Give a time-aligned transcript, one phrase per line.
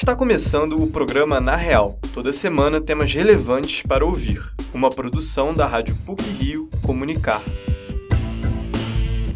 [0.00, 1.98] Está começando o programa Na Real.
[2.14, 4.40] Toda semana temas relevantes para ouvir.
[4.72, 7.42] Uma produção da Rádio PUC Rio Comunicar.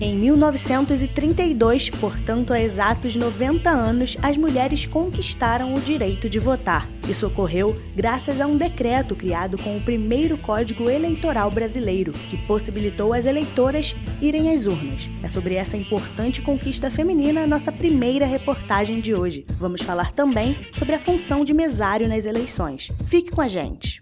[0.01, 6.89] Em 1932, portanto há exatos 90 anos, as mulheres conquistaram o direito de votar.
[7.13, 13.13] Isso ocorreu graças a um decreto criado com o primeiro Código Eleitoral Brasileiro, que possibilitou
[13.13, 15.11] as eleitoras irem às urnas.
[15.23, 19.45] É sobre essa importante conquista feminina a nossa primeira reportagem de hoje.
[19.59, 22.91] Vamos falar também sobre a função de mesário nas eleições.
[23.09, 24.02] Fique com a gente!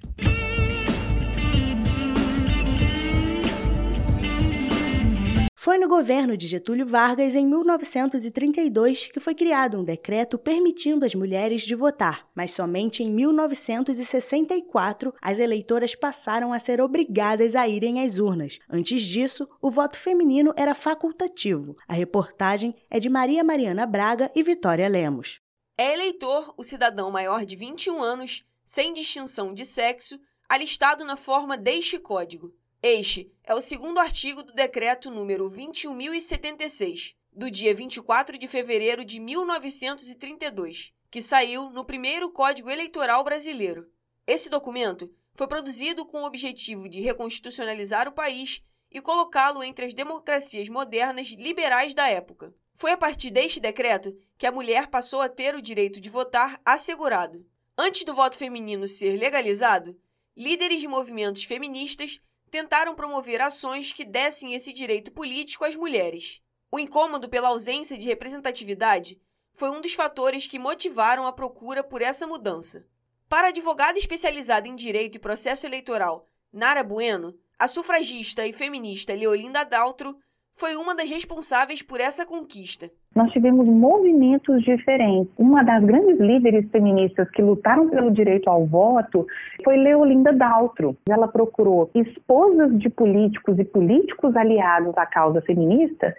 [5.62, 11.14] Foi no governo de Getúlio Vargas, em 1932, que foi criado um decreto permitindo às
[11.14, 18.02] mulheres de votar, mas somente em 1964 as eleitoras passaram a ser obrigadas a irem
[18.02, 18.58] às urnas.
[18.70, 21.76] Antes disso, o voto feminino era facultativo.
[21.86, 25.42] A reportagem é de Maria Mariana Braga e Vitória Lemos.
[25.76, 31.58] É eleitor o cidadão maior de 21 anos, sem distinção de sexo, alistado na forma
[31.58, 32.50] deste código.
[32.82, 39.20] Este é o segundo artigo do decreto número 21076, do dia 24 de fevereiro de
[39.20, 43.86] 1932, que saiu no primeiro Código Eleitoral Brasileiro.
[44.26, 49.92] Esse documento foi produzido com o objetivo de reconstitucionalizar o país e colocá-lo entre as
[49.92, 52.54] democracias modernas liberais da época.
[52.74, 56.58] Foi a partir deste decreto que a mulher passou a ter o direito de votar
[56.64, 57.46] assegurado.
[57.76, 60.00] Antes do voto feminino ser legalizado,
[60.34, 62.18] líderes de movimentos feministas
[62.50, 66.42] tentaram promover ações que dessem esse direito político às mulheres.
[66.70, 69.20] O incômodo pela ausência de representatividade
[69.54, 72.86] foi um dos fatores que motivaram a procura por essa mudança.
[73.28, 79.14] Para a advogada especializada em direito e processo eleitoral, Nara Bueno, a sufragista e feminista
[79.14, 80.18] Leolinda Daltro
[80.60, 82.90] foi uma das responsáveis por essa conquista.
[83.16, 85.32] Nós tivemos movimentos diferentes.
[85.38, 89.26] Uma das grandes líderes feministas que lutaram pelo direito ao voto
[89.64, 90.94] foi Leolinda Daltro.
[91.08, 96.14] Ela procurou esposas de políticos e políticos aliados à causa feminista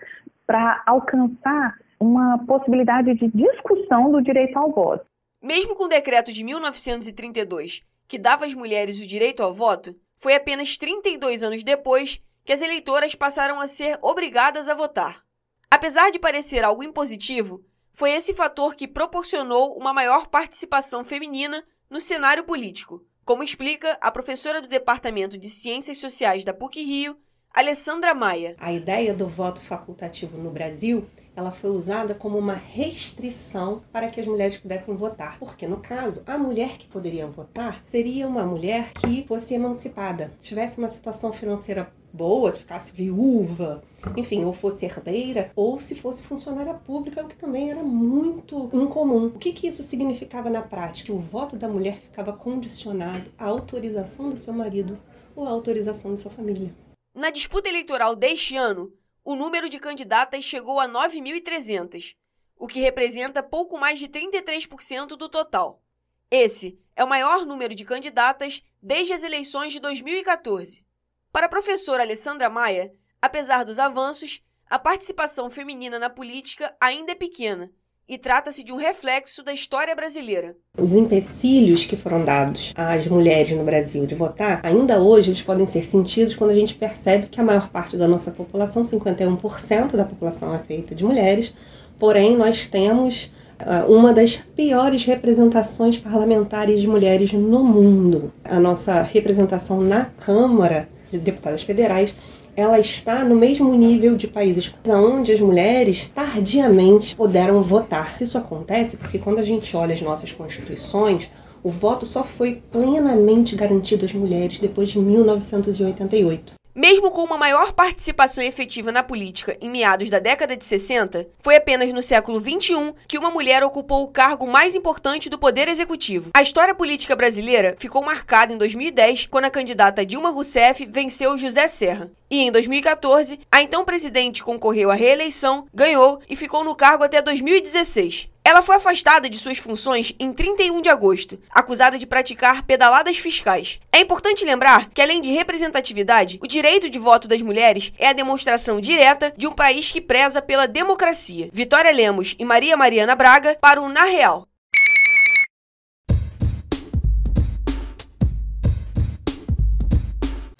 [0.47, 5.05] para alcançar uma possibilidade de discussão do direito ao voto.
[5.39, 10.33] Mesmo com o decreto de 1932, que dava às mulheres o direito ao voto, foi
[10.33, 15.23] apenas 32 anos depois que as eleitoras passaram a ser obrigadas a votar.
[15.69, 17.63] Apesar de parecer algo impositivo,
[17.93, 24.11] foi esse fator que proporcionou uma maior participação feminina no cenário político, como explica a
[24.11, 27.17] professora do Departamento de Ciências Sociais da PUC Rio,
[27.53, 28.55] Alessandra Maia.
[28.59, 34.19] A ideia do voto facultativo no Brasil ela foi usada como uma restrição para que
[34.19, 35.39] as mulheres pudessem votar.
[35.39, 40.77] Porque, no caso, a mulher que poderia votar seria uma mulher que fosse emancipada, tivesse
[40.77, 43.83] uma situação financeira boa, que ficasse viúva,
[44.17, 49.27] enfim, ou fosse herdeira, ou se fosse funcionária pública, o que também era muito incomum.
[49.27, 51.13] O que, que isso significava na prática?
[51.13, 54.97] O voto da mulher ficava condicionado à autorização do seu marido
[55.35, 56.73] ou à autorização de sua família.
[57.13, 62.15] Na disputa eleitoral deste ano, o número de candidatas chegou a 9.300,
[62.55, 65.81] o que representa pouco mais de 33% do total.
[66.29, 70.85] Esse é o maior número de candidatas desde as eleições de 2014.
[71.31, 77.15] Para a professora Alessandra Maia, apesar dos avanços, a participação feminina na política ainda é
[77.15, 77.71] pequena
[78.05, 80.57] e trata-se de um reflexo da história brasileira.
[80.77, 85.65] Os empecilhos que foram dados às mulheres no Brasil de votar, ainda hoje eles podem
[85.65, 90.03] ser sentidos quando a gente percebe que a maior parte da nossa população, 51% da
[90.03, 91.53] população é feita de mulheres,
[91.97, 93.31] porém nós temos
[93.61, 98.33] uh, uma das piores representações parlamentares de mulheres no mundo.
[98.43, 102.15] A nossa representação na Câmara de Deputadas Federais
[102.55, 108.17] ela está no mesmo nível de países onde as mulheres tardiamente puderam votar.
[108.19, 111.29] Isso acontece porque quando a gente olha as nossas constituições,
[111.63, 116.60] o voto só foi plenamente garantido às mulheres depois de 1988.
[116.73, 121.57] Mesmo com uma maior participação efetiva na política em meados da década de 60, foi
[121.57, 126.31] apenas no século 21 que uma mulher ocupou o cargo mais importante do poder executivo.
[126.33, 131.67] A história política brasileira ficou marcada em 2010, quando a candidata Dilma Rousseff venceu José
[131.67, 132.09] Serra.
[132.29, 137.21] E em 2014, a então presidente concorreu à reeleição, ganhou e ficou no cargo até
[137.21, 138.30] 2016.
[138.43, 143.79] Ela foi afastada de suas funções em 31 de agosto, acusada de praticar pedaladas fiscais.
[143.91, 148.13] É importante lembrar que, além de representatividade, o direito de voto das mulheres é a
[148.13, 151.49] demonstração direta de um país que preza pela democracia.
[151.53, 154.50] Vitória Lemos e Maria Mariana Braga para o Na Real.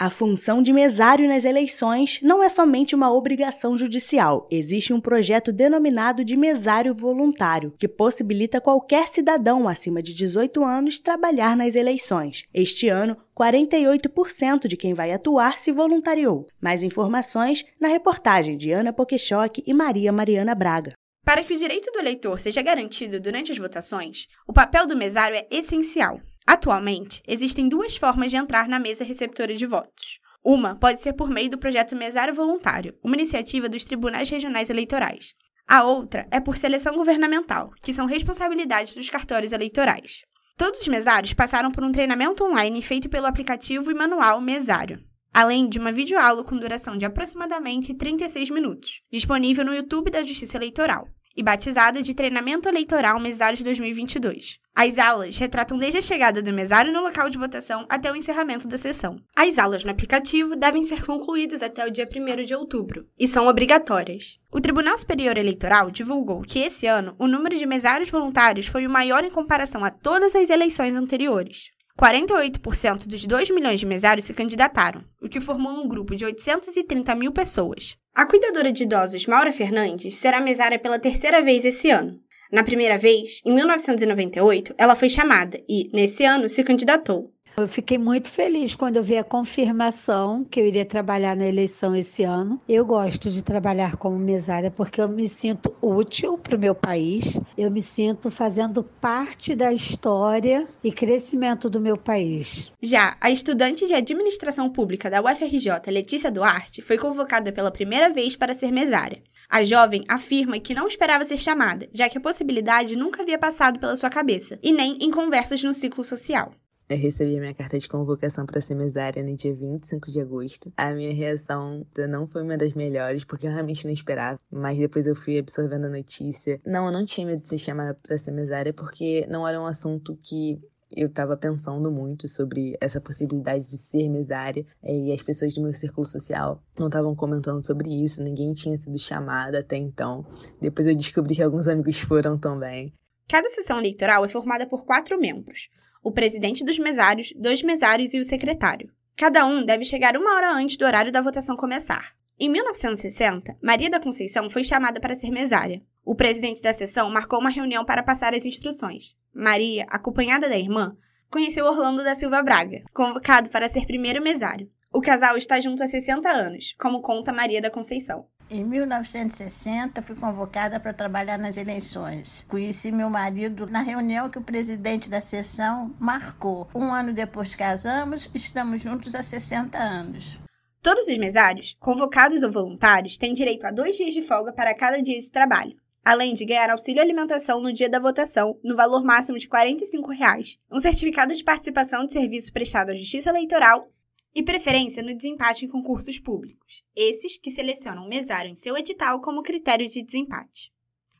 [0.02, 4.48] A função de mesário nas eleições não é somente uma obrigação judicial.
[4.50, 10.98] Existe um projeto denominado de mesário voluntário, que possibilita qualquer cidadão acima de 18 anos
[10.98, 12.42] trabalhar nas eleições.
[12.52, 16.48] Este ano, 48% de quem vai atuar se voluntariou.
[16.60, 20.94] Mais informações na reportagem de Ana Pokeshock e Maria Mariana Braga.
[21.24, 25.36] Para que o direito do eleitor seja garantido durante as votações, o papel do mesário
[25.36, 26.20] é essencial.
[26.46, 30.18] Atualmente, existem duas formas de entrar na mesa receptora de votos.
[30.44, 35.34] Uma pode ser por meio do projeto Mesário Voluntário, uma iniciativa dos tribunais regionais eleitorais.
[35.68, 40.22] A outra é por seleção governamental, que são responsabilidades dos cartórios eleitorais.
[40.56, 45.00] Todos os mesários passaram por um treinamento online feito pelo aplicativo e manual Mesário,
[45.32, 50.58] além de uma videoaula com duração de aproximadamente 36 minutos, disponível no YouTube da Justiça
[50.58, 54.61] Eleitoral e batizada de Treinamento Eleitoral Mesários 2022.
[54.74, 58.66] As aulas retratam desde a chegada do mesário no local de votação até o encerramento
[58.66, 59.16] da sessão.
[59.36, 63.46] As aulas no aplicativo devem ser concluídas até o dia 1 de outubro e são
[63.46, 64.38] obrigatórias.
[64.50, 68.90] O Tribunal Superior Eleitoral divulgou que esse ano o número de mesários voluntários foi o
[68.90, 71.70] maior em comparação a todas as eleições anteriores.
[72.00, 77.14] 48% dos 2 milhões de mesários se candidataram, o que formula um grupo de 830
[77.14, 77.96] mil pessoas.
[78.14, 82.21] A cuidadora de idosos Maura Fernandes será mesária pela terceira vez esse ano.
[82.52, 87.32] Na primeira vez, em 1998, ela foi chamada e, nesse ano, se candidatou.
[87.56, 91.94] Eu fiquei muito feliz quando eu vi a confirmação que eu iria trabalhar na eleição
[91.94, 92.60] esse ano.
[92.66, 97.38] Eu gosto de trabalhar como mesária porque eu me sinto útil para o meu país,
[97.56, 102.70] eu me sinto fazendo parte da história e crescimento do meu país.
[102.82, 108.34] Já a estudante de administração pública da UFRJ, Letícia Duarte, foi convocada pela primeira vez
[108.34, 109.22] para ser mesária.
[109.52, 113.78] A jovem afirma que não esperava ser chamada, já que a possibilidade nunca havia passado
[113.78, 116.54] pela sua cabeça, e nem em conversas no ciclo social.
[116.88, 120.72] Eu recebi a minha carta de convocação para ser mesária no dia 25 de agosto.
[120.74, 124.40] A minha reação não foi uma das melhores, porque eu realmente não esperava.
[124.50, 126.58] Mas depois eu fui absorvendo a notícia.
[126.64, 129.66] Não, eu não tinha medo de ser chamada para ser mesária, porque não era um
[129.66, 130.58] assunto que
[130.96, 135.62] eu estava pensando muito sobre essa possibilidade de ser mesária eh, e as pessoas do
[135.62, 140.24] meu círculo social não estavam comentando sobre isso, ninguém tinha sido chamada até então.
[140.60, 142.92] Depois eu descobri que alguns amigos foram também.
[143.28, 145.68] Cada sessão eleitoral é formada por quatro membros
[146.02, 148.90] o presidente dos mesários, dois mesários e o secretário.
[149.16, 152.12] Cada um deve chegar uma hora antes do horário da votação começar.
[152.42, 155.80] Em 1960, Maria da Conceição foi chamada para ser mesária.
[156.04, 159.16] O presidente da sessão marcou uma reunião para passar as instruções.
[159.32, 160.96] Maria, acompanhada da irmã,
[161.30, 164.68] conheceu Orlando da Silva Braga, convocado para ser primeiro mesário.
[164.92, 168.26] O casal está junto há 60 anos, como conta Maria da Conceição.
[168.50, 172.44] Em 1960, fui convocada para trabalhar nas eleições.
[172.48, 176.68] Conheci meu marido na reunião que o presidente da sessão marcou.
[176.74, 180.42] Um ano depois casamos, estamos juntos há 60 anos.
[180.82, 185.00] Todos os mesários, convocados ou voluntários, têm direito a dois dias de folga para cada
[185.00, 189.38] dia de trabalho, além de ganhar auxílio alimentação no dia da votação, no valor máximo
[189.38, 193.88] de 45 reais, um certificado de participação de serviço prestado à Justiça Eleitoral
[194.34, 199.20] e preferência no desempate em concursos públicos, esses que selecionam o mesário em seu edital
[199.20, 200.71] como critério de desempate.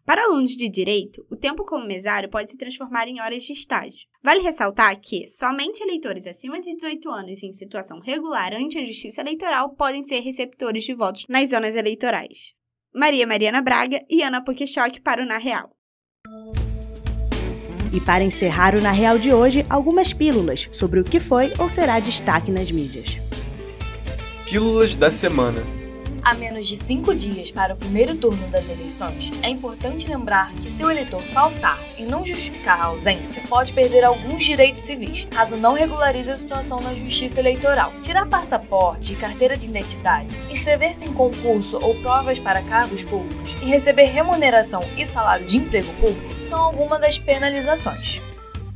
[0.05, 4.09] Para alunos de direito, o tempo como mesário pode se transformar em horas de estágio.
[4.21, 9.21] Vale ressaltar que somente eleitores acima de 18 anos em situação regular ante a Justiça
[9.21, 12.53] Eleitoral podem ser receptores de votos nas zonas eleitorais.
[12.93, 15.71] Maria Mariana Braga e Ana Pokeshock para o Na Real.
[17.93, 21.69] E para encerrar o Na Real de hoje, algumas pílulas sobre o que foi ou
[21.69, 23.07] será destaque nas mídias.
[24.47, 25.82] Pílulas da semana.
[26.25, 30.71] A menos de cinco dias para o primeiro turno das eleições, é importante lembrar que
[30.71, 35.57] se o eleitor faltar e não justificar a ausência, pode perder alguns direitos civis, caso
[35.57, 37.93] não regularize a situação na justiça eleitoral.
[38.01, 43.65] Tirar passaporte e carteira de identidade, inscrever-se em concurso ou provas para cargos públicos e
[43.65, 48.23] receber remuneração e salário de emprego público são algumas das penalizações.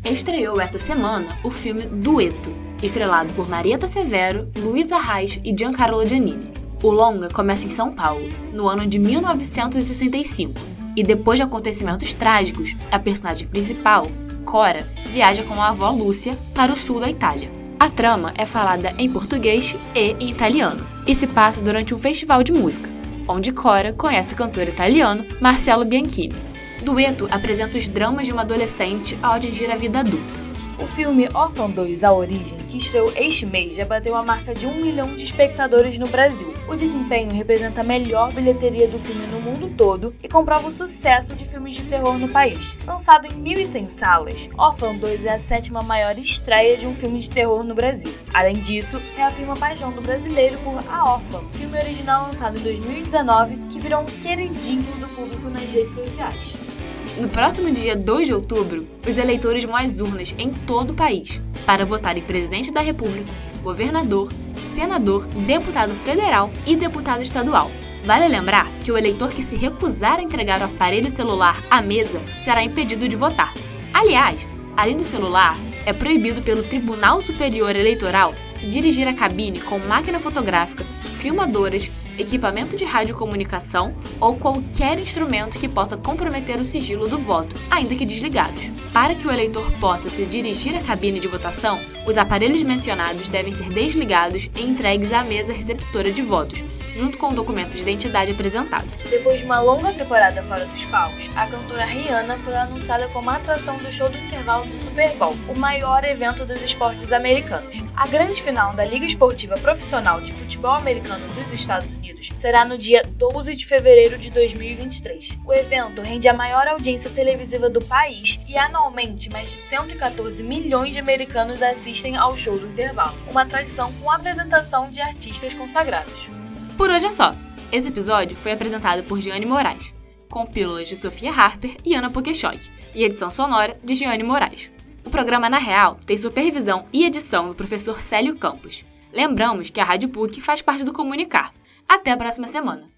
[0.05, 6.56] Estreou essa semana o filme Dueto, estrelado por Marieta Severo, Luísa Reis e Giancarlo Giannini.
[6.83, 10.61] O longa começa em São Paulo, no ano de 1965,
[10.95, 14.07] e depois de acontecimentos trágicos, a personagem principal,
[14.45, 17.51] Cora, viaja com a avó Lúcia para o sul da Itália.
[17.81, 22.43] A trama é falada em português e em italiano, e se passa durante um festival
[22.43, 22.91] de música,
[23.27, 26.37] onde Cora conhece o cantor italiano Marcello Bianchini.
[26.83, 30.46] Dueto apresenta os dramas de uma adolescente ao atingir a vida adulta.
[30.79, 34.67] O filme Orphan 2 A Origem, que estreou este mês, já bateu a marca de
[34.67, 36.53] um milhão de espectadores no Brasil.
[36.69, 41.35] O desempenho representa a melhor bilheteria do filme no mundo todo e comprova o sucesso
[41.35, 42.77] de filmes de terror no país.
[42.87, 47.31] Lançado em 1.100 salas, Orphan 2 é a sétima maior estreia de um filme de
[47.31, 48.13] terror no Brasil.
[48.35, 53.57] Além disso, reafirma a paixão do brasileiro por A Orphan, filme original lançado em 2019
[53.71, 56.76] que virou um queridinho do público nas redes sociais.
[57.19, 61.41] No próximo dia 2 de outubro, os eleitores vão às urnas em todo o país
[61.65, 63.33] para votar em presidente da República,
[63.63, 64.31] governador,
[64.75, 67.71] senador, deputado federal e deputado estadual.
[68.05, 72.21] Vale lembrar que o eleitor que se recusar a entregar o aparelho celular à mesa
[72.45, 73.55] será impedido de votar.
[73.95, 74.47] Aliás,
[74.77, 75.57] além do celular,
[75.87, 80.85] é proibido pelo Tribunal Superior Eleitoral se dirigir à cabine com máquina fotográfica,
[81.17, 87.95] filmadoras, equipamento de radiocomunicação ou qualquer instrumento que possa comprometer o sigilo do voto, ainda
[87.95, 88.71] que desligados.
[88.93, 93.53] Para que o eleitor possa se dirigir à cabine de votação, os aparelhos mencionados devem
[93.53, 96.63] ser desligados e entregues à mesa receptora de votos,
[96.95, 98.87] junto com o documento de identidade apresentado.
[99.11, 103.77] Depois de uma longa temporada fora dos palcos, a cantora Rihanna foi anunciada como atração
[103.79, 107.83] do show do intervalo do Super Bowl, o maior evento dos esportes americanos.
[107.97, 112.79] A grande final da Liga Esportiva Profissional de Futebol Americano dos Estados Unidos será no
[112.79, 115.39] dia 12 de fevereiro de 2023.
[115.45, 120.93] O evento rende a maior audiência televisiva do país e anualmente mais de 114 milhões
[120.93, 126.31] de americanos assistem ao show do intervalo, uma tradição com apresentação de artistas consagrados.
[126.77, 127.35] Por hoje é só.
[127.73, 129.95] Esse episódio foi apresentado por Giane Moraes,
[130.29, 134.71] com pílulas de Sofia Harper e Ana Pokeshock, e edição sonora de Giane Moraes.
[135.05, 138.85] O programa Na Real tem supervisão e edição do professor Célio Campos.
[139.13, 141.53] Lembramos que a Rádio PUC faz parte do Comunicar.
[141.89, 142.96] Até a próxima semana!